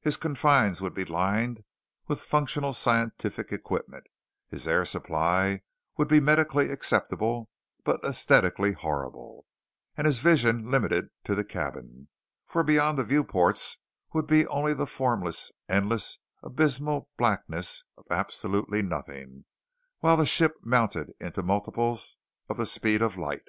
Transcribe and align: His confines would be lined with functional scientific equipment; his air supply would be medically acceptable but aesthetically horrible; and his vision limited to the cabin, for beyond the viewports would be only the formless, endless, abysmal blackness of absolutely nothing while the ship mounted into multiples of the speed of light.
His 0.00 0.16
confines 0.16 0.80
would 0.80 0.94
be 0.94 1.04
lined 1.04 1.62
with 2.08 2.22
functional 2.22 2.72
scientific 2.72 3.52
equipment; 3.52 4.06
his 4.48 4.66
air 4.66 4.86
supply 4.86 5.60
would 5.98 6.08
be 6.08 6.18
medically 6.18 6.70
acceptable 6.70 7.50
but 7.84 8.02
aesthetically 8.02 8.72
horrible; 8.72 9.44
and 9.94 10.06
his 10.06 10.18
vision 10.20 10.70
limited 10.70 11.10
to 11.24 11.34
the 11.34 11.44
cabin, 11.44 12.08
for 12.46 12.62
beyond 12.62 12.96
the 12.96 13.04
viewports 13.04 13.76
would 14.14 14.26
be 14.26 14.46
only 14.46 14.72
the 14.72 14.86
formless, 14.86 15.52
endless, 15.68 16.16
abysmal 16.42 17.10
blackness 17.18 17.84
of 17.98 18.06
absolutely 18.10 18.80
nothing 18.80 19.44
while 19.98 20.16
the 20.16 20.24
ship 20.24 20.54
mounted 20.62 21.12
into 21.20 21.42
multiples 21.42 22.16
of 22.48 22.56
the 22.56 22.64
speed 22.64 23.02
of 23.02 23.18
light. 23.18 23.46